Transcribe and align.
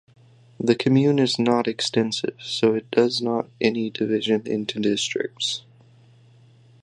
The 0.59 0.73
commune 0.73 1.19
is 1.19 1.37
not 1.37 1.67
extensive 1.67 2.35
so 2.39 2.73
it 2.73 2.89
does 2.89 3.21
not 3.21 3.51
any 3.61 3.91
division 3.91 4.41
into 4.47 4.79
districts. 4.79 5.61